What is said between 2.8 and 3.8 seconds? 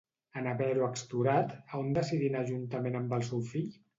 amb el seu fill?